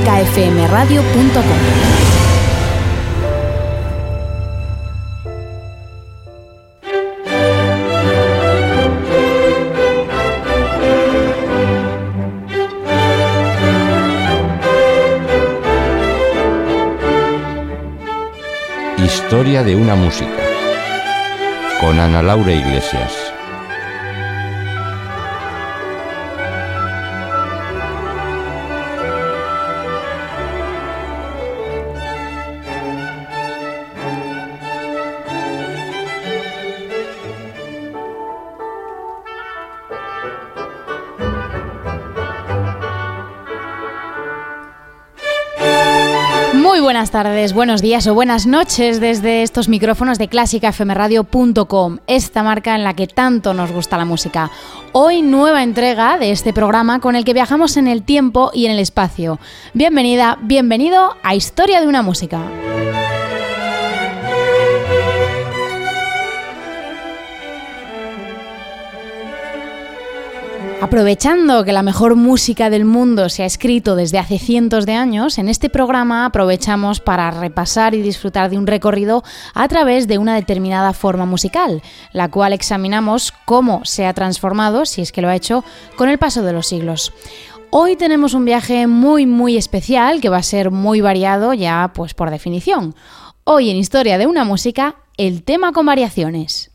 clásicafmradio.com. 0.00 1.98
Historia 19.04 19.62
de 19.62 19.76
una 19.76 19.94
música 19.94 20.28
con 21.80 21.98
Ana 21.98 22.22
Laura 22.22 22.52
Iglesias. 22.52 23.37
Buenas 46.98 47.12
tardes, 47.12 47.52
buenos 47.52 47.80
días 47.80 48.08
o 48.08 48.14
buenas 48.14 48.44
noches 48.44 48.98
desde 48.98 49.44
estos 49.44 49.68
micrófonos 49.68 50.18
de 50.18 50.26
clásicafmradio.com, 50.26 51.98
esta 52.08 52.42
marca 52.42 52.74
en 52.74 52.82
la 52.82 52.94
que 52.94 53.06
tanto 53.06 53.54
nos 53.54 53.70
gusta 53.70 53.96
la 53.96 54.04
música. 54.04 54.50
Hoy 54.90 55.22
nueva 55.22 55.62
entrega 55.62 56.18
de 56.18 56.32
este 56.32 56.52
programa 56.52 56.98
con 56.98 57.14
el 57.14 57.24
que 57.24 57.34
viajamos 57.34 57.76
en 57.76 57.86
el 57.86 58.02
tiempo 58.02 58.50
y 58.52 58.66
en 58.66 58.72
el 58.72 58.80
espacio. 58.80 59.38
Bienvenida, 59.74 60.38
bienvenido 60.42 61.14
a 61.22 61.36
Historia 61.36 61.80
de 61.80 61.86
una 61.86 62.02
música. 62.02 62.40
Aprovechando 70.80 71.64
que 71.64 71.72
la 71.72 71.82
mejor 71.82 72.14
música 72.14 72.70
del 72.70 72.84
mundo 72.84 73.28
se 73.28 73.42
ha 73.42 73.46
escrito 73.46 73.96
desde 73.96 74.20
hace 74.20 74.38
cientos 74.38 74.86
de 74.86 74.94
años, 74.94 75.38
en 75.38 75.48
este 75.48 75.68
programa 75.68 76.24
aprovechamos 76.24 77.00
para 77.00 77.32
repasar 77.32 77.96
y 77.96 78.00
disfrutar 78.00 78.48
de 78.48 78.58
un 78.58 78.66
recorrido 78.68 79.24
a 79.54 79.66
través 79.66 80.06
de 80.06 80.18
una 80.18 80.36
determinada 80.36 80.92
forma 80.92 81.26
musical, 81.26 81.82
la 82.12 82.30
cual 82.30 82.52
examinamos 82.52 83.32
cómo 83.44 83.84
se 83.84 84.06
ha 84.06 84.14
transformado, 84.14 84.86
si 84.86 85.02
es 85.02 85.10
que 85.10 85.20
lo 85.20 85.28
ha 85.28 85.34
hecho, 85.34 85.64
con 85.96 86.08
el 86.08 86.18
paso 86.18 86.42
de 86.42 86.52
los 86.52 86.68
siglos. 86.68 87.12
Hoy 87.70 87.96
tenemos 87.96 88.32
un 88.34 88.44
viaje 88.44 88.86
muy 88.86 89.26
muy 89.26 89.56
especial 89.56 90.20
que 90.20 90.28
va 90.28 90.36
a 90.36 90.42
ser 90.44 90.70
muy 90.70 91.00
variado 91.00 91.54
ya 91.54 91.90
pues 91.92 92.14
por 92.14 92.30
definición. 92.30 92.94
Hoy 93.42 93.70
en 93.70 93.76
Historia 93.76 94.16
de 94.16 94.28
una 94.28 94.44
música, 94.44 94.94
el 95.16 95.42
tema 95.42 95.72
con 95.72 95.86
variaciones. 95.86 96.70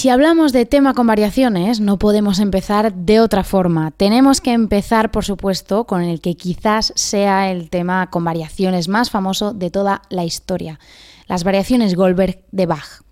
Si 0.00 0.08
hablamos 0.08 0.54
de 0.54 0.64
tema 0.64 0.94
con 0.94 1.06
variaciones, 1.06 1.78
no 1.78 1.98
podemos 1.98 2.38
empezar 2.38 2.94
de 2.94 3.20
otra 3.20 3.44
forma. 3.44 3.90
Tenemos 3.90 4.40
que 4.40 4.54
empezar, 4.54 5.10
por 5.10 5.26
supuesto, 5.26 5.84
con 5.84 6.00
el 6.00 6.22
que 6.22 6.36
quizás 6.36 6.94
sea 6.96 7.50
el 7.50 7.68
tema 7.68 8.08
con 8.08 8.24
variaciones 8.24 8.88
más 8.88 9.10
famoso 9.10 9.52
de 9.52 9.68
toda 9.70 10.00
la 10.08 10.24
historia, 10.24 10.80
las 11.26 11.44
variaciones 11.44 11.96
Goldberg 11.96 12.40
de 12.50 12.64
Bach. 12.64 13.02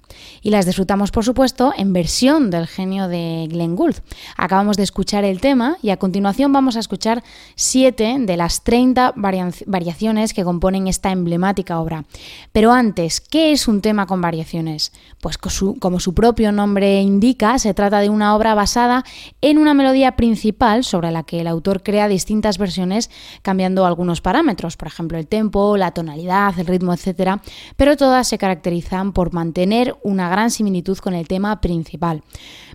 Y 0.43 0.51
las 0.51 0.67
disfrutamos 0.67 1.11
por 1.11 1.25
supuesto 1.25 1.73
en 1.77 1.93
versión 1.93 2.51
del 2.51 2.67
genio 2.67 3.09
de 3.09 3.47
Glenn 3.51 3.77
Gould. 3.77 3.97
Acabamos 4.37 4.77
de 4.77 4.83
escuchar 4.83 5.25
el 5.25 5.41
tema 5.41 5.77
y 5.83 5.91
a 5.91 5.97
continuación 5.97 6.53
vamos 6.53 6.77
a 6.77 6.81
escuchar 6.81 7.23
siete 7.55 8.17
de 8.19 8.37
las 8.37 8.65
30 8.65 9.15
variaciones 9.17 10.33
que 10.33 10.45
componen 10.45 10.87
esta 10.87 11.11
emblemática 11.11 11.81
obra. 11.81 12.05
Pero 12.53 12.73
antes, 12.73 13.21
¿qué 13.21 13.53
es 13.53 13.69
un 13.69 13.81
tema 13.81 14.07
con 14.07 14.21
variaciones? 14.21 14.93
Pues 15.21 15.39
como 15.39 16.01
su 16.01 16.15
propio 16.15 16.53
nombre 16.53 17.01
indica, 17.01 17.59
se 17.59 17.75
trata 17.75 18.01
de 18.01 18.11
una 18.11 18.37
obra 18.37 18.55
basada 18.55 19.05
en 19.41 19.59
una 19.59 19.75
melodía 19.75 20.17
principal 20.17 20.85
sobre 20.85 21.11
la 21.11 21.23
que 21.23 21.41
el 21.41 21.47
autor 21.47 21.83
crea 21.83 22.09
distintas 22.09 22.59
versiones 22.59 23.11
cambiando 23.43 23.87
algunos 23.87 24.21
parámetros, 24.21 24.77
por 24.77 24.89
ejemplo 24.89 25.19
el 25.19 25.27
tempo, 25.27 25.77
la 25.77 25.93
tonalidad, 25.93 26.59
el 26.59 26.67
ritmo, 26.67 26.93
etc. 26.93 27.41
Pero 27.77 27.97
todas 27.97 28.29
se 28.29 28.39
caracterizan 28.39 29.13
por 29.13 29.33
mantener 29.33 29.97
una 30.03 30.28
gran 30.29 30.51
similitud 30.51 30.99
con 30.99 31.15
el 31.15 31.29
tema 31.29 31.61
principal. 31.61 32.23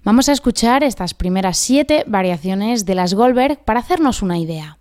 Vamos 0.03 0.29
a 0.29 0.33
escuchar 0.33 0.83
estas 0.83 1.13
primeras 1.13 1.57
siete 1.57 2.03
variaciones 2.07 2.85
de 2.85 2.95
las 2.95 3.13
Goldberg 3.13 3.63
para 3.63 3.79
hacernos 3.79 4.21
una 4.21 4.37
idea. 4.37 4.77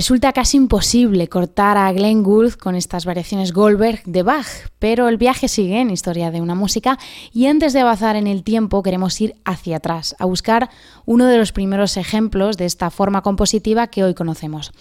Resulta 0.00 0.32
casi 0.32 0.56
imposible 0.56 1.28
cortar 1.28 1.76
a 1.76 1.92
Glenn 1.92 2.22
Gould 2.22 2.54
con 2.54 2.74
estas 2.74 3.04
variaciones 3.04 3.52
Goldberg 3.52 4.02
de 4.06 4.22
Bach, 4.22 4.46
pero 4.78 5.10
el 5.10 5.18
viaje 5.18 5.46
sigue 5.46 5.78
en 5.78 5.90
Historia 5.90 6.30
de 6.30 6.40
una 6.40 6.54
música 6.54 6.98
y 7.34 7.44
antes 7.48 7.74
de 7.74 7.80
avanzar 7.80 8.16
en 8.16 8.26
el 8.26 8.42
tiempo 8.42 8.82
queremos 8.82 9.20
ir 9.20 9.34
hacia 9.44 9.76
atrás, 9.76 10.16
a 10.18 10.24
buscar 10.24 10.70
uno 11.04 11.26
de 11.26 11.36
los 11.36 11.52
primeros 11.52 11.98
ejemplos 11.98 12.56
de 12.56 12.64
esta 12.64 12.88
forma 12.88 13.20
compositiva 13.20 13.88
que 13.88 14.02
hoy 14.02 14.14
conocemos. 14.14 14.72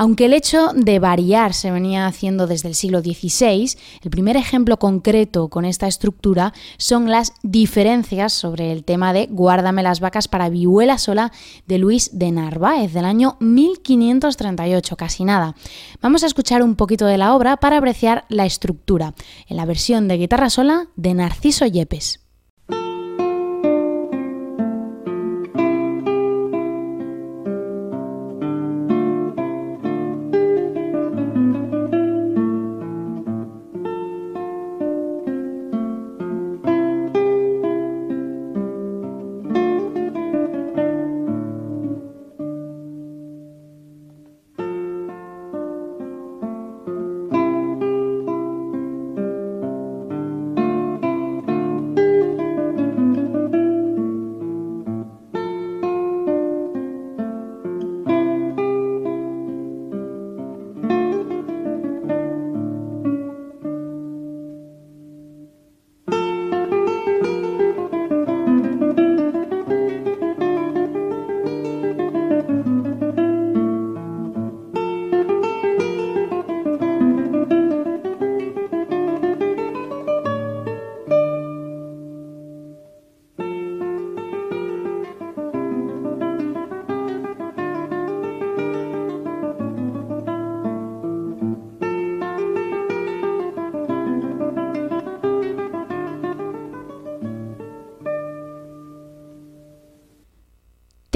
Aunque 0.00 0.26
el 0.26 0.32
hecho 0.32 0.68
de 0.76 1.00
variar 1.00 1.54
se 1.54 1.72
venía 1.72 2.06
haciendo 2.06 2.46
desde 2.46 2.68
el 2.68 2.76
siglo 2.76 3.00
XVI, 3.00 3.76
el 4.04 4.10
primer 4.10 4.36
ejemplo 4.36 4.78
concreto 4.78 5.48
con 5.48 5.64
esta 5.64 5.88
estructura 5.88 6.54
son 6.76 7.10
las 7.10 7.32
diferencias 7.42 8.32
sobre 8.32 8.70
el 8.70 8.84
tema 8.84 9.12
de 9.12 9.26
Guárdame 9.26 9.82
las 9.82 9.98
vacas 9.98 10.28
para 10.28 10.50
vihuela 10.50 10.98
sola 10.98 11.32
de 11.66 11.78
Luis 11.78 12.16
de 12.16 12.30
Narváez 12.30 12.92
del 12.92 13.06
año 13.06 13.38
1538, 13.40 14.96
casi 14.96 15.24
nada. 15.24 15.56
Vamos 16.00 16.22
a 16.22 16.28
escuchar 16.28 16.62
un 16.62 16.76
poquito 16.76 17.04
de 17.06 17.18
la 17.18 17.34
obra 17.34 17.56
para 17.56 17.78
apreciar 17.78 18.24
la 18.28 18.46
estructura, 18.46 19.14
en 19.48 19.56
la 19.56 19.64
versión 19.64 20.06
de 20.06 20.16
guitarra 20.16 20.48
sola 20.48 20.86
de 20.94 21.14
Narciso 21.14 21.66
Yepes. 21.66 22.27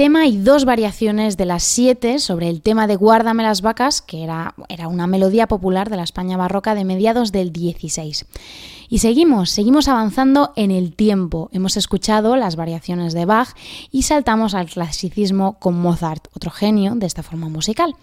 Tema 0.03 0.27
y 0.27 0.35
dos 0.35 0.65
variaciones 0.65 1.37
de 1.37 1.45
las 1.45 1.63
siete 1.63 2.19
sobre 2.19 2.49
el 2.49 2.61
tema 2.61 2.87
de 2.87 2.97
Guárdame 2.97 3.41
las 3.41 3.61
vacas, 3.61 4.01
que 4.01 4.21
era, 4.21 4.53
era 4.67 4.89
una 4.89 5.07
melodía 5.07 5.47
popular 5.47 5.89
de 5.89 5.95
la 5.95 6.03
España 6.03 6.35
barroca 6.35 6.75
de 6.75 6.83
mediados 6.83 7.31
del 7.31 7.53
16. 7.53 8.25
Y 8.89 8.99
seguimos, 8.99 9.49
seguimos 9.51 9.87
avanzando 9.87 10.51
en 10.57 10.71
el 10.71 10.93
tiempo. 10.93 11.49
Hemos 11.53 11.77
escuchado 11.77 12.35
las 12.35 12.57
variaciones 12.57 13.13
de 13.13 13.23
Bach 13.23 13.55
y 13.91 14.01
saltamos 14.01 14.55
al 14.55 14.67
clasicismo 14.67 15.53
con 15.57 15.79
Mozart, 15.79 16.27
otro 16.35 16.51
genio 16.51 16.95
de 16.95 17.05
esta 17.05 17.23
forma 17.23 17.47
musical. 17.47 17.95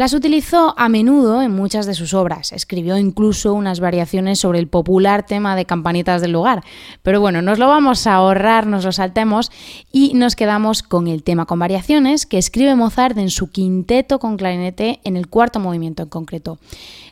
Las 0.00 0.14
utilizó 0.14 0.72
a 0.78 0.88
menudo 0.88 1.42
en 1.42 1.54
muchas 1.54 1.84
de 1.84 1.92
sus 1.92 2.14
obras. 2.14 2.52
Escribió 2.52 2.96
incluso 2.96 3.52
unas 3.52 3.80
variaciones 3.80 4.38
sobre 4.38 4.58
el 4.58 4.66
popular 4.66 5.26
tema 5.26 5.56
de 5.56 5.66
campanitas 5.66 6.22
del 6.22 6.32
lugar. 6.32 6.64
Pero 7.02 7.20
bueno, 7.20 7.42
nos 7.42 7.58
lo 7.58 7.68
vamos 7.68 8.06
a 8.06 8.14
ahorrar, 8.14 8.66
nos 8.66 8.86
lo 8.86 8.92
saltemos 8.92 9.52
y 9.92 10.14
nos 10.14 10.36
quedamos 10.36 10.82
con 10.82 11.06
el 11.06 11.22
tema 11.22 11.44
con 11.44 11.58
variaciones 11.58 12.24
que 12.24 12.38
escribe 12.38 12.76
Mozart 12.76 13.18
en 13.18 13.28
su 13.28 13.50
quinteto 13.50 14.18
con 14.18 14.38
clarinete 14.38 15.00
en 15.04 15.18
el 15.18 15.28
cuarto 15.28 15.60
movimiento 15.60 16.04
en 16.04 16.08
concreto. 16.08 16.58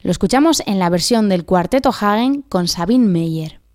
Lo 0.02 0.10
escuchamos 0.10 0.62
en 0.64 0.78
la 0.78 0.88
versión 0.88 1.28
del 1.28 1.44
cuarteto 1.44 1.90
Hagen 1.90 2.40
con 2.40 2.68
Sabine 2.68 3.06
Meyer. 3.06 3.67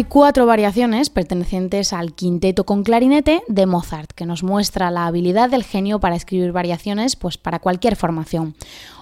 Hay 0.00 0.04
cuatro 0.04 0.46
variaciones 0.46 1.10
pertenecientes 1.10 1.92
al 1.92 2.14
quinteto 2.14 2.64
con 2.64 2.84
clarinete 2.84 3.42
de 3.48 3.66
Mozart, 3.66 4.12
que 4.12 4.24
nos 4.24 4.42
muestra 4.42 4.90
la 4.90 5.04
habilidad 5.04 5.50
del 5.50 5.62
genio 5.62 6.00
para 6.00 6.16
escribir 6.16 6.52
variaciones 6.52 7.16
pues, 7.16 7.36
para 7.36 7.58
cualquier 7.58 7.96
formación. 7.96 8.54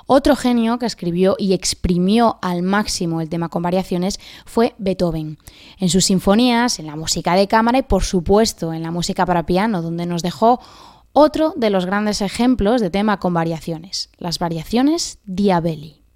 Otro 0.07 0.35
genio 0.35 0.81
que 0.81 0.87
escribió 0.87 1.37
y 1.39 1.53
exprimió 1.53 2.39
al 2.43 2.65
máximo 2.65 3.21
el 3.21 3.29
tema 3.29 3.49
con 3.49 3.63
variaciones 3.63 4.19
fue 4.45 4.75
Beethoven. 4.79 5.39
En 5.79 5.89
sus 5.89 6.07
sinfonías, 6.07 6.81
en 6.81 6.89
la 6.89 6.97
música 6.97 7.37
de 7.37 7.47
cámara 7.47 7.79
y 7.79 7.83
por 7.83 8.03
supuesto 8.03 8.73
en 8.73 8.83
la 8.83 8.91
música 8.91 9.25
para 9.25 9.47
piano, 9.47 9.83
donde 9.83 10.05
nos 10.05 10.25
dejó 10.25 10.59
otro 11.13 11.55
de 11.55 11.71
los 11.71 11.87
grandes 11.87 12.23
ejemplos 12.23 12.81
de 12.81 12.91
tema 12.91 13.21
con 13.21 13.33
variaciones, 13.33 14.11
las 14.19 14.41
variaciones 14.41 15.21
Diabelli. 15.27 16.08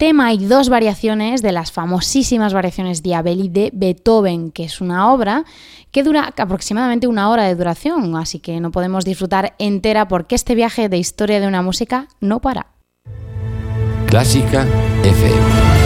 Tema 0.00 0.32
y 0.32 0.46
dos 0.46 0.70
variaciones 0.70 1.42
de 1.42 1.52
las 1.52 1.72
famosísimas 1.72 2.54
variaciones 2.54 3.02
Diabelli 3.02 3.50
de 3.50 3.70
Beethoven, 3.74 4.50
que 4.50 4.64
es 4.64 4.80
una 4.80 5.12
obra 5.12 5.44
que 5.90 6.02
dura 6.02 6.32
aproximadamente 6.38 7.06
una 7.06 7.28
hora 7.28 7.44
de 7.44 7.54
duración, 7.54 8.16
así 8.16 8.38
que 8.38 8.60
no 8.60 8.70
podemos 8.70 9.04
disfrutar 9.04 9.54
entera 9.58 10.08
porque 10.08 10.36
este 10.36 10.54
viaje 10.54 10.88
de 10.88 10.96
historia 10.96 11.38
de 11.38 11.46
una 11.46 11.60
música 11.60 12.08
no 12.18 12.40
para. 12.40 12.68
Clásica 14.06 14.66
FM. 15.04 15.79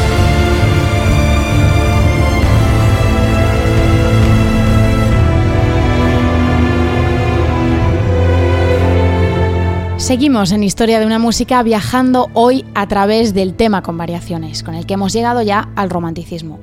Seguimos 10.04 10.52
en 10.52 10.62
Historia 10.62 11.00
de 11.00 11.06
una 11.06 11.18
música 11.18 11.62
viajando 11.62 12.28
hoy 12.34 12.66
a 12.74 12.86
través 12.88 13.32
del 13.32 13.54
tema 13.54 13.82
con 13.82 13.96
variaciones, 13.96 14.62
con 14.62 14.74
el 14.74 14.84
que 14.84 14.92
hemos 14.92 15.14
llegado 15.14 15.40
ya 15.40 15.70
al 15.76 15.88
romanticismo. 15.88 16.60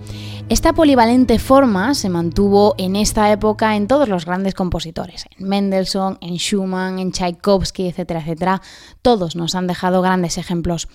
Esta 0.47 0.73
polivalente 0.73 1.39
forma 1.39 1.95
se 1.95 2.10
mantuvo 2.10 2.75
en 2.77 2.95
esta 2.95 3.32
época 3.32 3.75
en 3.75 3.88
todos 3.88 4.08
los 4.08 4.25
grandes 4.27 4.54
compositores, 4.54 5.25
en 5.39 5.49
Mendelssohn, 5.49 6.19
en 6.21 6.36
Schumann, 6.36 6.99
en 6.99 7.12
Tchaikovsky, 7.12 7.88
etcétera, 7.88 8.19
etcétera. 8.19 8.62
Todos 9.01 9.36
nos 9.36 9.56
han 9.56 9.65
dejado 9.65 10.04
grandes 10.04 10.38
ejemplos. 10.38 10.88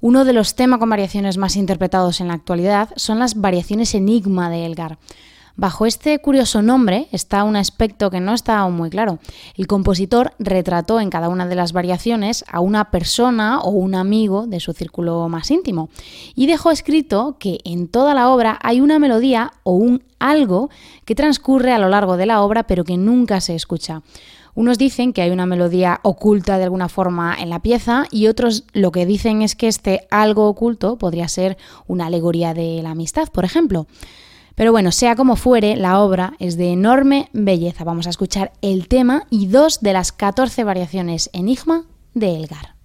Uno 0.00 0.24
de 0.24 0.34
los 0.34 0.54
temas 0.54 0.78
con 0.78 0.90
variaciones 0.90 1.36
más 1.36 1.56
interpretados 1.56 2.20
en 2.20 2.28
la 2.28 2.34
actualidad 2.34 2.90
son 2.94 3.18
las 3.18 3.34
variaciones 3.40 3.92
Enigma 3.96 4.50
de 4.50 4.66
Elgar. 4.66 4.98
Bajo 5.58 5.86
este 5.86 6.16
curioso 6.20 6.62
nombre 6.62 7.08
está 7.10 7.42
un 7.42 7.56
aspecto 7.56 8.12
que 8.12 8.20
no 8.20 8.32
está 8.32 8.64
muy 8.68 8.90
claro. 8.90 9.18
El 9.56 9.66
compositor 9.66 10.32
retrató 10.38 11.00
en 11.00 11.10
cada 11.10 11.28
una 11.28 11.48
de 11.48 11.56
las 11.56 11.72
variaciones 11.72 12.44
a 12.46 12.60
una 12.60 12.92
persona 12.92 13.58
o 13.58 13.70
un 13.70 13.96
amigo 13.96 14.46
de 14.46 14.60
su 14.60 14.72
círculo 14.72 15.28
más 15.28 15.50
íntimo 15.50 15.88
y 16.36 16.46
dejó 16.46 16.70
escrito 16.70 17.38
que 17.40 17.58
en 17.64 17.88
toda 17.88 18.14
la 18.14 18.28
obra 18.28 18.56
hay 18.62 18.80
una 18.80 19.00
melodía 19.00 19.50
o 19.64 19.72
un 19.72 20.04
algo 20.20 20.70
que 21.04 21.16
transcurre 21.16 21.72
a 21.72 21.80
lo 21.80 21.88
largo 21.88 22.16
de 22.16 22.26
la 22.26 22.40
obra 22.42 22.68
pero 22.68 22.84
que 22.84 22.96
nunca 22.96 23.40
se 23.40 23.56
escucha. 23.56 24.02
Unos 24.54 24.78
dicen 24.78 25.12
que 25.12 25.22
hay 25.22 25.32
una 25.32 25.46
melodía 25.46 25.98
oculta 26.04 26.58
de 26.58 26.64
alguna 26.64 26.88
forma 26.88 27.34
en 27.36 27.50
la 27.50 27.62
pieza 27.62 28.04
y 28.12 28.28
otros 28.28 28.62
lo 28.74 28.92
que 28.92 29.06
dicen 29.06 29.42
es 29.42 29.56
que 29.56 29.66
este 29.66 30.06
algo 30.12 30.46
oculto 30.46 30.98
podría 30.98 31.26
ser 31.26 31.58
una 31.88 32.06
alegoría 32.06 32.54
de 32.54 32.80
la 32.80 32.90
amistad, 32.90 33.26
por 33.32 33.44
ejemplo. 33.44 33.88
Pero 34.58 34.72
bueno, 34.72 34.90
sea 34.90 35.14
como 35.14 35.36
fuere, 35.36 35.76
la 35.76 36.00
obra 36.00 36.34
es 36.40 36.56
de 36.56 36.72
enorme 36.72 37.28
belleza. 37.32 37.84
Vamos 37.84 38.08
a 38.08 38.10
escuchar 38.10 38.50
el 38.60 38.88
tema 38.88 39.22
y 39.30 39.46
dos 39.46 39.78
de 39.82 39.92
las 39.92 40.10
14 40.10 40.64
variaciones 40.64 41.30
Enigma 41.32 41.84
de 42.14 42.34
Elgar. 42.34 42.77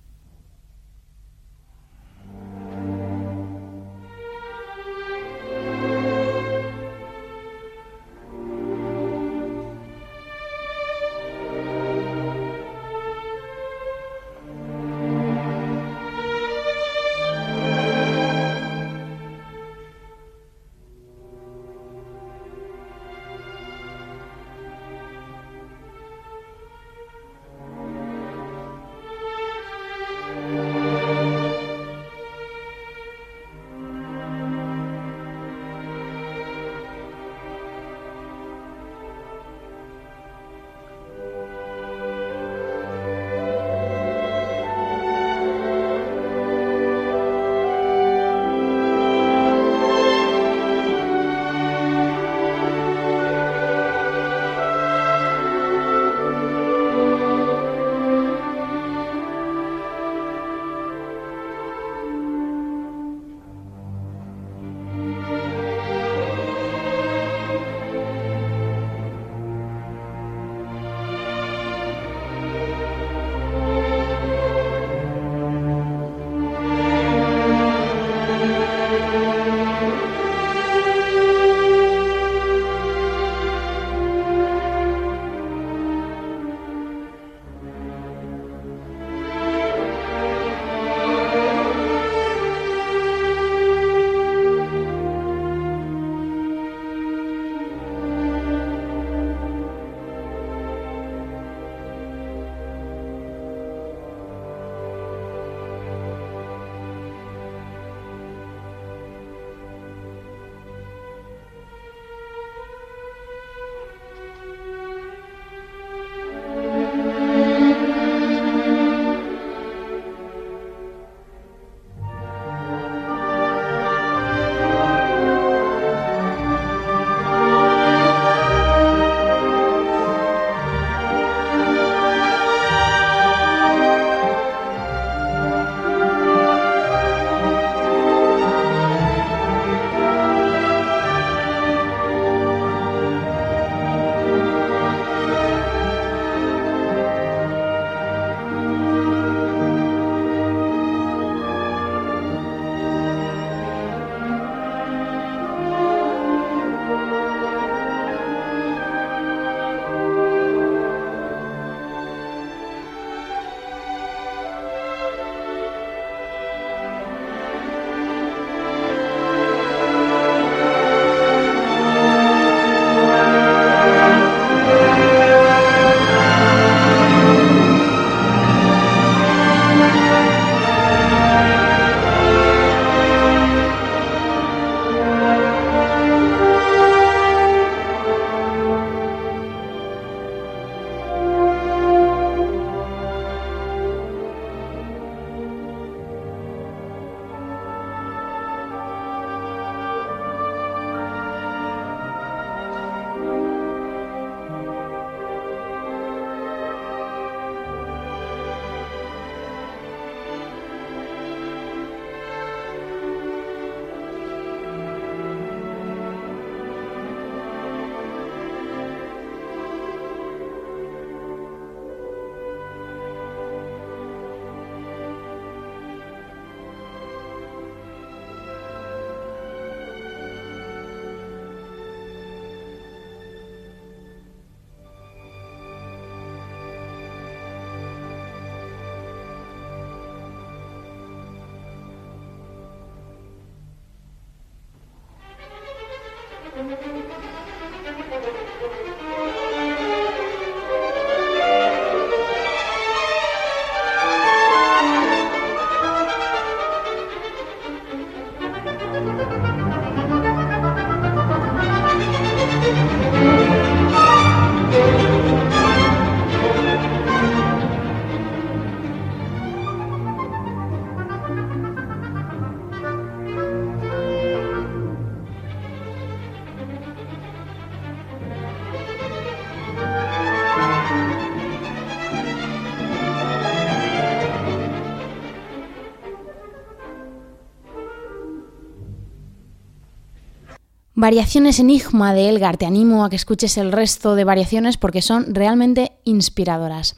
Variaciones 291.04 291.60
Enigma 291.60 292.14
de 292.14 292.30
Elgar, 292.30 292.56
te 292.56 292.66
animo 292.66 293.04
a 293.04 293.10
que 293.10 293.18
escuches 293.18 293.58
el 293.58 293.74
resto 293.74 294.16
de 294.16 294.24
variaciones 294.24 294.78
porque 294.78 295.02
son 295.02 295.36
realmente 295.36 295.92
inspiradoras. 296.06 296.96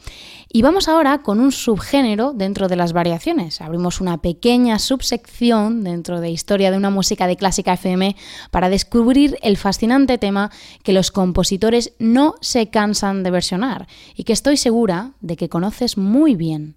Y 0.47 0.61
vamos 0.61 0.87
ahora 0.87 1.23
con 1.23 1.39
un 1.39 1.51
subgénero 1.51 2.31
dentro 2.31 2.67
de 2.67 2.75
las 2.75 2.93
variaciones. 2.93 3.61
Abrimos 3.61 4.01
una 4.01 4.21
pequeña 4.21 4.77
subsección 4.77 5.83
dentro 5.83 6.21
de 6.21 6.29
Historia 6.29 6.69
de 6.69 6.77
una 6.77 6.91
música 6.91 7.25
de 7.25 7.35
clásica 7.35 7.73
FM 7.73 8.15
para 8.51 8.69
descubrir 8.69 9.39
el 9.41 9.57
fascinante 9.57 10.19
tema 10.19 10.51
que 10.83 10.93
los 10.93 11.09
compositores 11.09 11.93
no 11.97 12.35
se 12.41 12.69
cansan 12.69 13.23
de 13.23 13.31
versionar 13.31 13.87
y 14.15 14.23
que 14.23 14.33
estoy 14.33 14.57
segura 14.57 15.13
de 15.19 15.35
que 15.35 15.49
conoces 15.49 15.97
muy 15.97 16.35
bien. 16.35 16.75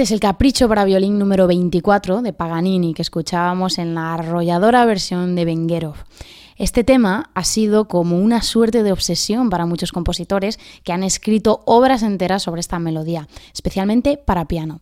Este 0.00 0.04
es 0.04 0.12
el 0.12 0.20
capricho 0.20 0.66
para 0.66 0.86
violín 0.86 1.18
número 1.18 1.46
24 1.46 2.22
de 2.22 2.32
Paganini 2.32 2.94
que 2.94 3.02
escuchábamos 3.02 3.76
en 3.76 3.94
la 3.94 4.14
arrolladora 4.14 4.86
versión 4.86 5.36
de 5.36 5.44
Benguerov. 5.44 5.96
Este 6.56 6.84
tema 6.84 7.28
ha 7.34 7.44
sido 7.44 7.86
como 7.86 8.18
una 8.18 8.40
suerte 8.40 8.82
de 8.82 8.92
obsesión 8.92 9.50
para 9.50 9.66
muchos 9.66 9.92
compositores 9.92 10.58
que 10.84 10.94
han 10.94 11.02
escrito 11.02 11.60
obras 11.66 12.02
enteras 12.02 12.44
sobre 12.44 12.60
esta 12.60 12.78
melodía, 12.78 13.28
especialmente 13.52 14.16
para 14.16 14.46
piano. 14.46 14.80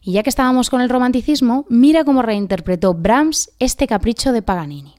Y 0.00 0.12
ya 0.12 0.22
que 0.22 0.30
estábamos 0.30 0.70
con 0.70 0.80
el 0.80 0.88
romanticismo, 0.88 1.66
mira 1.68 2.02
cómo 2.04 2.22
reinterpretó 2.22 2.94
Brahms 2.94 3.50
este 3.58 3.86
capricho 3.86 4.32
de 4.32 4.40
Paganini. 4.40 4.94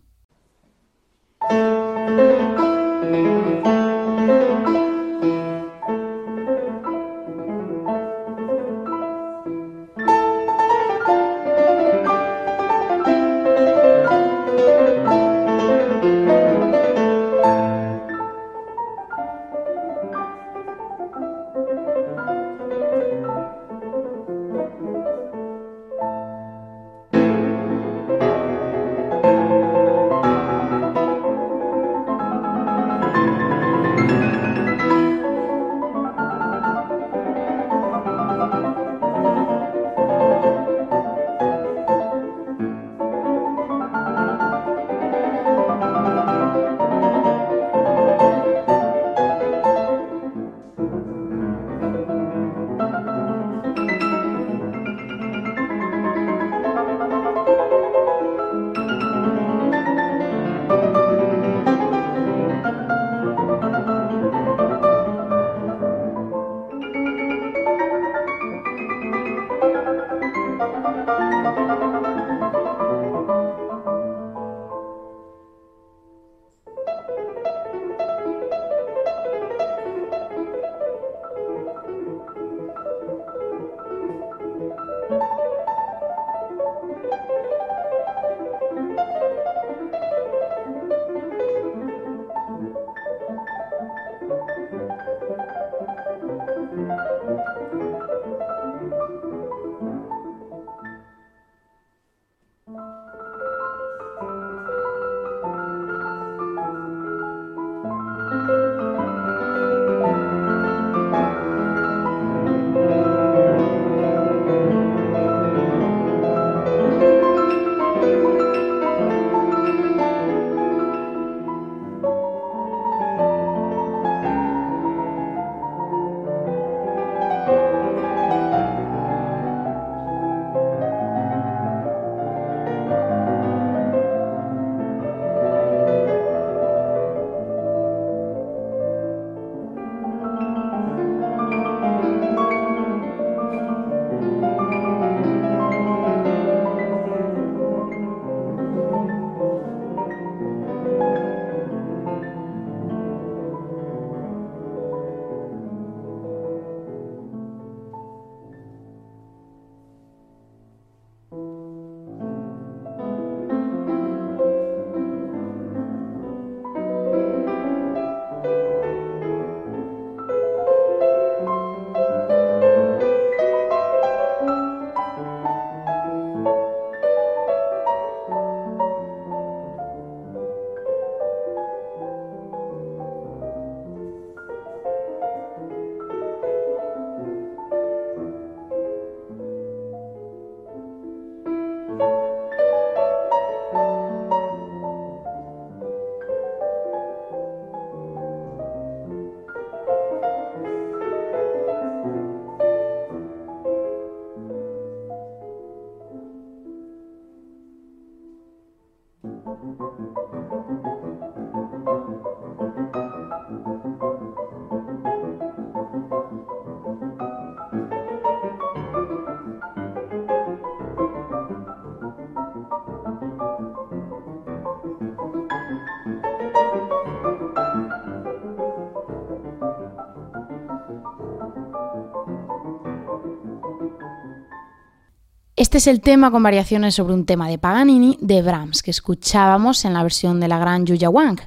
Este 235.76 235.90
es 235.90 235.94
el 235.94 236.00
tema 236.00 236.32
con 236.32 236.42
variaciones 236.42 236.96
sobre 236.96 237.14
un 237.14 237.26
tema 237.26 237.50
de 237.50 237.58
Paganini 237.58 238.18
de 238.22 238.42
Brahms 238.42 238.82
que 238.82 238.92
escuchábamos 238.92 239.84
en 239.84 239.92
la 239.92 240.04
versión 240.04 240.40
de 240.40 240.48
la 240.48 240.58
gran 240.58 240.86
Yuya 240.86 241.10
Wang. 241.10 241.42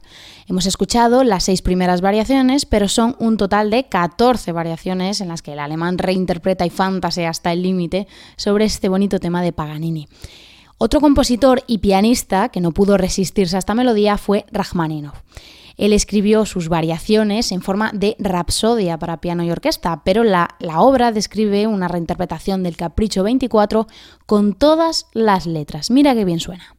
Hemos 0.46 0.66
escuchado 0.66 1.24
las 1.24 1.44
seis 1.44 1.62
primeras 1.62 2.02
variaciones, 2.02 2.66
pero 2.66 2.88
son 2.88 3.16
un 3.20 3.38
total 3.38 3.70
de 3.70 3.84
14 3.84 4.52
variaciones 4.52 5.22
en 5.22 5.28
las 5.28 5.40
que 5.40 5.54
el 5.54 5.58
alemán 5.58 5.96
reinterpreta 5.96 6.66
y 6.66 6.68
fantasea 6.68 7.30
hasta 7.30 7.54
el 7.54 7.62
límite 7.62 8.06
sobre 8.36 8.66
este 8.66 8.90
bonito 8.90 9.18
tema 9.18 9.40
de 9.40 9.54
Paganini. 9.54 10.08
Otro 10.76 11.00
compositor 11.00 11.64
y 11.66 11.78
pianista 11.78 12.50
que 12.50 12.60
no 12.60 12.72
pudo 12.72 12.98
resistirse 12.98 13.56
a 13.56 13.60
esta 13.60 13.74
melodía 13.74 14.18
fue 14.18 14.44
Rachmaninoff. 14.52 15.16
Él 15.78 15.94
escribió 15.94 16.44
sus 16.44 16.68
variaciones 16.68 17.50
en 17.52 17.62
forma 17.62 17.90
de 17.94 18.16
rapsodia 18.18 18.98
para 18.98 19.20
piano 19.20 19.42
y 19.44 19.50
orquesta, 19.50 20.02
pero 20.04 20.24
la, 20.24 20.56
la 20.58 20.80
obra 20.80 21.12
describe 21.12 21.66
una 21.66 21.88
reinterpretación 21.88 22.62
del 22.62 22.76
Capricho 22.76 23.22
24 23.22 23.86
con 24.26 24.52
todas 24.52 25.06
las 25.14 25.46
letras. 25.46 25.90
Mira 25.90 26.14
qué 26.14 26.26
bien 26.26 26.40
suena. 26.40 26.74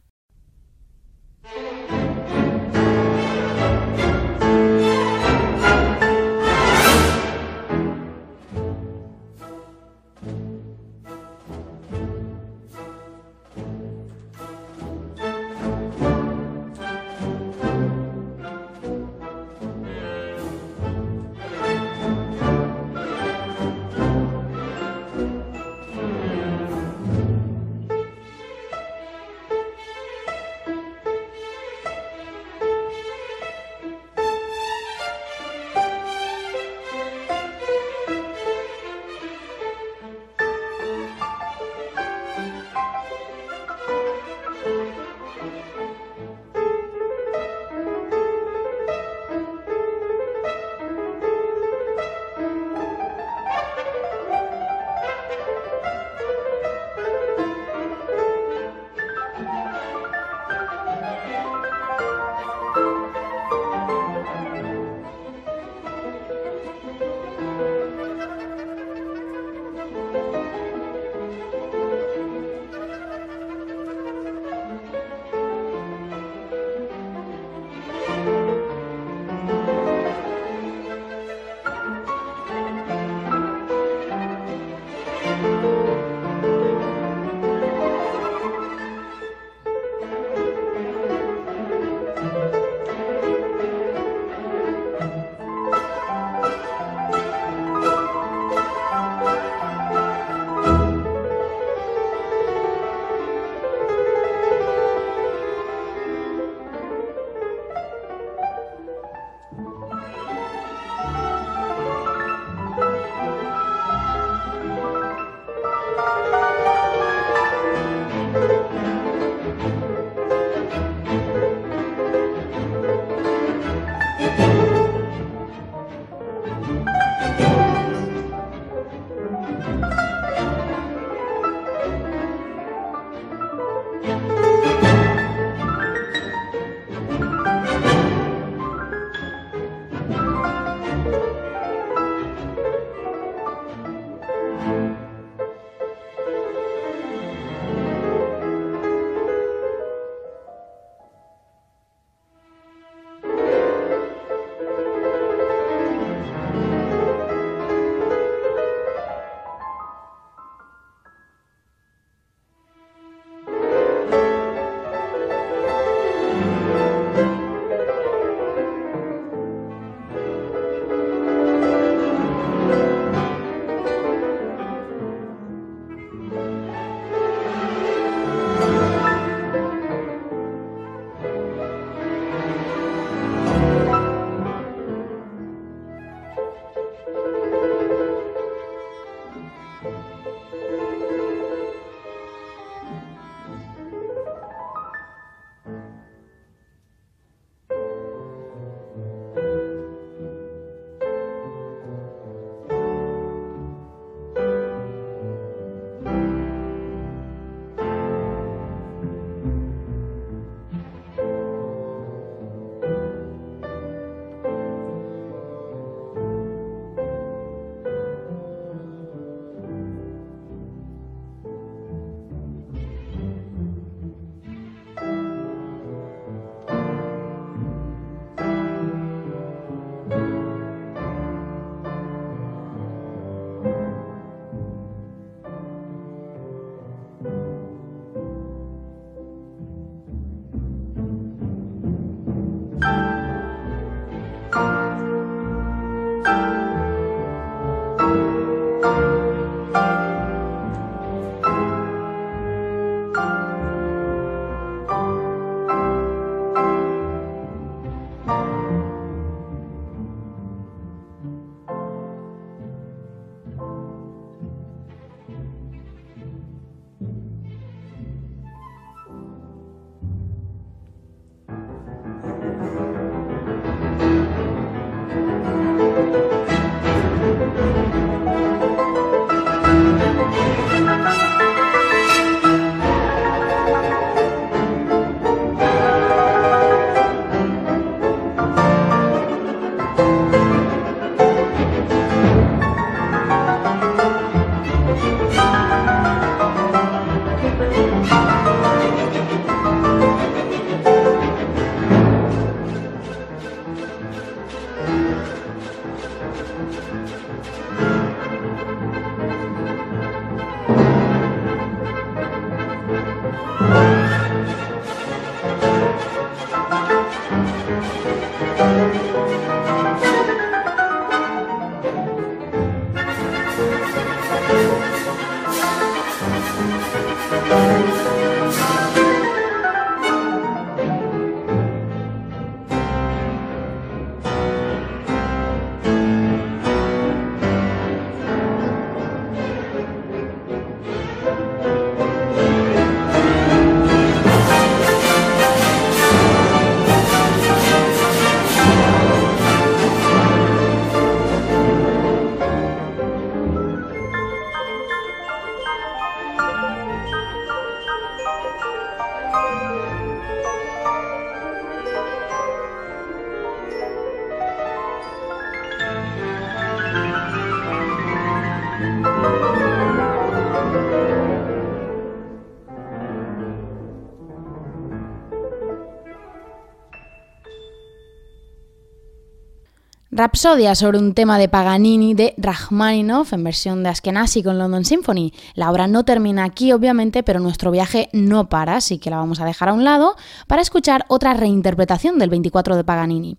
Rapsodia 380.20 380.74
sobre 380.74 380.98
un 380.98 381.14
tema 381.14 381.38
de 381.38 381.48
Paganini 381.48 382.12
de 382.12 382.34
Rachmaninoff 382.36 383.32
en 383.32 383.42
versión 383.42 383.82
de 383.82 383.88
Askenazi 383.88 384.42
con 384.42 384.58
London 384.58 384.84
Symphony. 384.84 385.32
La 385.54 385.70
obra 385.70 385.86
no 385.86 386.04
termina 386.04 386.44
aquí, 386.44 386.72
obviamente, 386.72 387.22
pero 387.22 387.40
nuestro 387.40 387.70
viaje 387.70 388.10
no 388.12 388.50
para, 388.50 388.76
así 388.76 388.98
que 388.98 389.08
la 389.08 389.16
vamos 389.16 389.40
a 389.40 389.46
dejar 389.46 389.70
a 389.70 389.72
un 389.72 389.82
lado 389.82 390.16
para 390.46 390.60
escuchar 390.60 391.06
otra 391.08 391.32
reinterpretación 391.32 392.18
del 392.18 392.28
24 392.28 392.76
de 392.76 392.84
Paganini. 392.84 393.38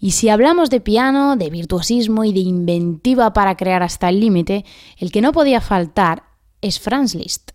Y 0.00 0.12
si 0.12 0.30
hablamos 0.30 0.70
de 0.70 0.80
piano, 0.80 1.36
de 1.36 1.50
virtuosismo 1.50 2.24
y 2.24 2.32
de 2.32 2.40
inventiva 2.40 3.34
para 3.34 3.54
crear 3.58 3.82
hasta 3.82 4.08
el 4.08 4.20
límite, 4.20 4.64
el 4.96 5.12
que 5.12 5.20
no 5.20 5.32
podía 5.32 5.60
faltar 5.60 6.22
es 6.62 6.80
Franz 6.80 7.14
Liszt. 7.14 7.50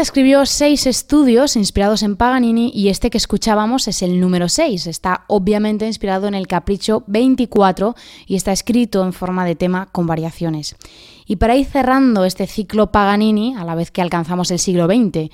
Escribió 0.00 0.46
seis 0.46 0.86
estudios 0.86 1.56
inspirados 1.56 2.02
en 2.02 2.16
Paganini 2.16 2.70
y 2.74 2.88
este 2.88 3.10
que 3.10 3.18
escuchábamos 3.18 3.86
es 3.88 4.02
el 4.02 4.18
número 4.18 4.48
6. 4.48 4.86
Está 4.86 5.24
obviamente 5.28 5.86
inspirado 5.86 6.26
en 6.26 6.34
el 6.34 6.46
Capricho 6.46 7.04
24 7.06 7.94
y 8.26 8.36
está 8.36 8.52
escrito 8.52 9.04
en 9.04 9.12
forma 9.12 9.44
de 9.44 9.56
tema 9.56 9.88
con 9.92 10.06
variaciones. 10.06 10.76
Y 11.26 11.36
para 11.36 11.56
ir 11.56 11.66
cerrando 11.66 12.24
este 12.24 12.46
ciclo 12.46 12.90
Paganini, 12.90 13.54
a 13.56 13.64
la 13.64 13.74
vez 13.74 13.90
que 13.90 14.02
alcanzamos 14.02 14.50
el 14.50 14.58
siglo 14.58 14.86
XX, 14.86 15.30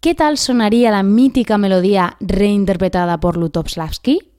¿qué 0.00 0.14
tal 0.14 0.36
sonaría 0.36 0.90
la 0.90 1.02
mítica 1.02 1.56
melodía 1.56 2.16
reinterpretada 2.20 3.20
por 3.20 3.36
Lutovslavski? 3.36 4.31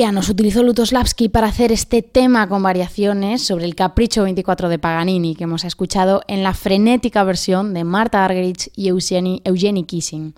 Pianos 0.00 0.30
utilizó 0.30 0.62
Lutoslavski 0.62 1.28
para 1.28 1.48
hacer 1.48 1.72
este 1.72 2.00
tema 2.00 2.48
con 2.48 2.62
variaciones 2.62 3.44
sobre 3.44 3.66
el 3.66 3.74
Capricho 3.74 4.22
24 4.22 4.70
de 4.70 4.78
Paganini 4.78 5.34
que 5.34 5.44
hemos 5.44 5.62
escuchado 5.62 6.22
en 6.26 6.42
la 6.42 6.54
frenética 6.54 7.22
versión 7.22 7.74
de 7.74 7.84
Marta 7.84 8.24
Argerich 8.24 8.72
y 8.74 8.88
Eugenie, 8.88 9.84
Kissing. 9.84 10.32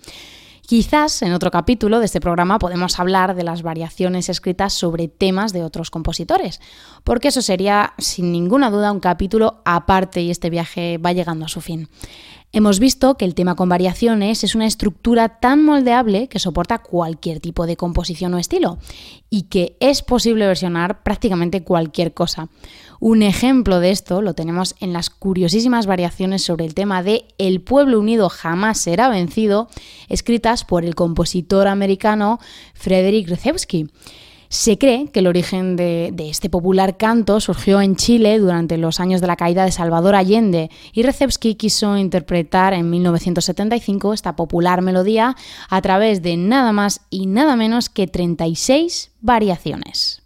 Quizás 0.67 1.21
en 1.21 1.31
otro 1.31 1.49
capítulo 1.49 1.99
de 1.99 2.05
este 2.07 2.19
programa 2.19 2.59
podemos 2.59 2.99
hablar 2.99 3.35
de 3.35 3.43
las 3.43 3.61
variaciones 3.61 4.27
escritas 4.27 4.73
sobre 4.73 5.07
temas 5.07 5.53
de 5.53 5.63
otros 5.63 5.91
compositores, 5.91 6.59
porque 7.05 7.29
eso 7.29 7.41
sería 7.41 7.93
sin 7.99 8.33
ninguna 8.33 8.69
duda 8.69 8.91
un 8.91 8.99
capítulo 8.99 9.61
aparte 9.63 10.21
y 10.21 10.29
este 10.29 10.49
viaje 10.49 10.97
va 10.97 11.13
llegando 11.13 11.45
a 11.45 11.49
su 11.49 11.61
fin. 11.61 11.87
Hemos 12.55 12.79
visto 12.79 13.15
que 13.15 13.25
el 13.25 13.33
tema 13.33 13.55
con 13.55 13.67
variaciones 13.67 14.43
es 14.43 14.53
una 14.53 14.67
estructura 14.67 15.39
tan 15.39 15.65
moldeable 15.65 16.27
que 16.27 16.37
soporta 16.37 16.83
cualquier 16.83 17.39
tipo 17.39 17.65
de 17.65 17.77
composición 17.77 18.35
o 18.35 18.37
estilo 18.37 18.77
y 19.31 19.43
que 19.43 19.75
es 19.79 20.03
posible 20.03 20.45
versionar 20.45 21.01
prácticamente 21.01 21.63
cualquier 21.63 22.13
cosa. 22.13 22.49
Un 22.99 23.23
ejemplo 23.23 23.79
de 23.79 23.89
esto 23.89 24.21
lo 24.21 24.35
tenemos 24.35 24.75
en 24.79 24.93
las 24.93 25.09
curiosísimas 25.09 25.87
variaciones 25.87 26.43
sobre 26.43 26.65
el 26.65 26.75
tema 26.75 27.01
de 27.01 27.25
El 27.39 27.59
pueblo 27.59 27.99
unido 27.99 28.29
jamás 28.29 28.77
será 28.77 29.09
vencido, 29.09 29.67
escritas 30.07 30.63
por 30.63 30.85
el 30.85 30.93
compositor 30.93 31.67
americano 31.67 32.39
Frederick 32.75 33.29
Rzewski. 33.29 33.89
Se 34.53 34.77
cree 34.77 35.07
que 35.07 35.21
el 35.21 35.25
origen 35.25 35.75
de, 35.75 36.13
este 36.19 36.47
popular 36.47 36.95
canto 36.95 37.39
surgió 37.39 37.81
en 37.81 37.95
Chile 37.95 38.37
durante 38.37 38.77
los 38.77 38.99
años 38.99 39.19
de 39.19 39.25
la 39.25 39.35
caída 39.35 39.65
de 39.65 39.71
Salvador 39.71 40.13
Allende 40.13 40.69
y 40.93 41.01
Recepsky 41.01 41.55
quiso 41.55 41.97
interpretar 41.97 42.75
en 42.75 42.87
1975 42.87 44.13
esta 44.13 44.35
popular 44.35 44.83
melodía 44.83 45.35
a 45.69 45.81
través 45.81 46.21
de 46.21 46.37
nada 46.37 46.71
más 46.71 47.01
y 47.09 47.25
nada 47.25 47.55
menos 47.55 47.89
que 47.89 48.05
36 48.05 49.09
variaciones. 49.21 50.21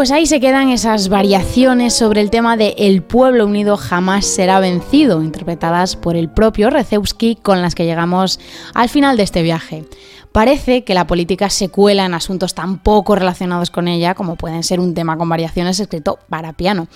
Pues 0.00 0.12
ahí 0.12 0.24
se 0.24 0.40
quedan 0.40 0.70
esas 0.70 1.10
variaciones 1.10 1.92
sobre 1.92 2.22
el 2.22 2.30
tema 2.30 2.56
de 2.56 2.74
El 2.78 3.02
pueblo 3.02 3.44
unido 3.44 3.76
jamás 3.76 4.24
será 4.24 4.58
vencido, 4.58 5.22
interpretadas 5.22 5.94
por 5.94 6.16
el 6.16 6.30
propio 6.30 6.70
Rezewski, 6.70 7.36
con 7.36 7.60
las 7.60 7.74
que 7.74 7.84
llegamos 7.84 8.40
al 8.72 8.88
final 8.88 9.18
de 9.18 9.24
este 9.24 9.42
viaje. 9.42 9.84
Parece 10.32 10.84
que 10.84 10.94
la 10.94 11.08
política 11.08 11.50
se 11.50 11.70
cuela 11.70 12.06
en 12.06 12.14
asuntos 12.14 12.54
tan 12.54 12.78
poco 12.78 13.16
relacionados 13.16 13.70
con 13.70 13.88
ella 13.88 14.14
como 14.14 14.36
pueden 14.36 14.62
ser 14.62 14.78
un 14.78 14.94
tema 14.94 15.16
con 15.16 15.28
variaciones 15.28 15.80
escrito 15.80 16.20
para 16.28 16.52
piano. 16.52 16.86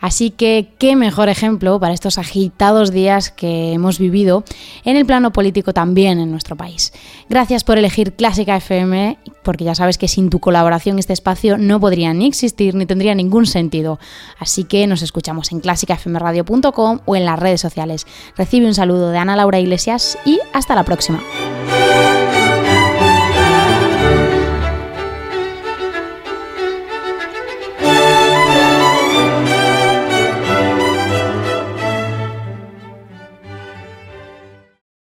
Así 0.00 0.30
que 0.30 0.72
qué 0.78 0.96
mejor 0.96 1.28
ejemplo 1.28 1.78
para 1.78 1.94
estos 1.94 2.18
agitados 2.18 2.90
días 2.90 3.30
que 3.30 3.72
hemos 3.72 4.00
vivido 4.00 4.42
en 4.84 4.96
el 4.96 5.06
plano 5.06 5.32
político 5.32 5.72
también 5.72 6.18
en 6.18 6.32
nuestro 6.32 6.56
país. 6.56 6.92
Gracias 7.28 7.62
por 7.62 7.78
elegir 7.78 8.14
Clásica 8.14 8.56
FM, 8.56 9.18
porque 9.44 9.62
ya 9.62 9.76
sabes 9.76 9.96
que 9.96 10.08
sin 10.08 10.28
tu 10.28 10.40
colaboración 10.40 10.98
este 10.98 11.12
espacio 11.12 11.58
no 11.58 11.78
podría 11.78 12.12
ni 12.12 12.26
existir 12.26 12.74
ni 12.74 12.86
tendría 12.86 13.14
ningún 13.14 13.46
sentido. 13.46 14.00
Así 14.40 14.64
que 14.64 14.88
nos 14.88 15.02
escuchamos 15.02 15.52
en 15.52 15.60
clásicafmradio.com 15.60 17.00
o 17.04 17.16
en 17.16 17.24
las 17.24 17.38
redes 17.38 17.60
sociales. 17.60 18.06
Recibe 18.36 18.66
un 18.66 18.74
saludo 18.74 19.10
de 19.10 19.18
Ana 19.18 19.36
Laura 19.36 19.60
Iglesias 19.60 20.18
y 20.24 20.40
hasta 20.52 20.74
la 20.74 20.82
próxima. 20.82 21.22